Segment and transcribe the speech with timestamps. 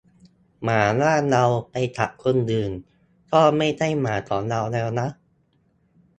[0.63, 2.71] "หมาบ้านเรา ไปกัดคนอื่น
[3.31, 5.07] ก็ไม่ใช่หมาของเราแล้วนะ"